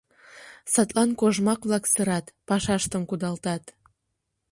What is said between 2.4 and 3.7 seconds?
пашаштым кудалтат.